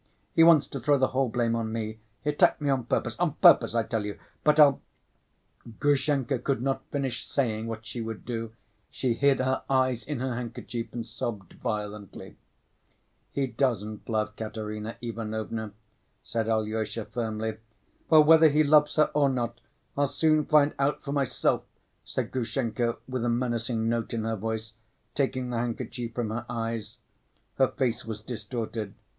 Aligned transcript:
He 0.33 0.43
wants 0.43 0.65
to 0.69 0.79
throw 0.79 0.97
the 0.97 1.09
whole 1.09 1.29
blame 1.29 1.55
on 1.55 1.71
me. 1.71 1.99
He 2.23 2.31
attacked 2.31 2.59
me 2.59 2.71
on 2.71 2.85
purpose, 2.85 3.15
on 3.19 3.33
purpose, 3.33 3.75
I 3.75 3.83
tell 3.83 4.03
you, 4.03 4.17
but 4.43 4.59
I'll—" 4.59 4.81
Grushenka 5.79 6.39
could 6.39 6.59
not 6.59 6.83
finish 6.89 7.27
saying 7.27 7.67
what 7.67 7.85
she 7.85 8.01
would 8.01 8.25
do. 8.25 8.51
She 8.89 9.13
hid 9.13 9.37
her 9.41 9.61
eyes 9.69 10.03
in 10.03 10.19
her 10.19 10.33
handkerchief 10.33 10.91
and 10.91 11.05
sobbed 11.05 11.53
violently. 11.53 12.35
"He 13.31 13.45
doesn't 13.45 14.09
love 14.09 14.35
Katerina 14.35 14.95
Ivanovna," 15.03 15.71
said 16.23 16.49
Alyosha 16.49 17.05
firmly. 17.05 17.57
"Well, 18.09 18.23
whether 18.23 18.49
he 18.49 18.63
loves 18.63 18.95
her 18.95 19.11
or 19.13 19.29
not, 19.29 19.61
I'll 19.95 20.07
soon 20.07 20.45
find 20.47 20.73
out 20.79 21.03
for 21.03 21.11
myself," 21.11 21.61
said 22.03 22.31
Grushenka, 22.31 22.97
with 23.07 23.23
a 23.23 23.29
menacing 23.29 23.87
note 23.87 24.15
in 24.15 24.23
her 24.23 24.35
voice, 24.35 24.73
taking 25.13 25.51
the 25.51 25.59
handkerchief 25.59 26.15
from 26.15 26.31
her 26.31 26.47
eyes. 26.49 26.97
Her 27.59 27.67
face 27.67 28.03
was 28.03 28.21
distorted. 28.21 28.95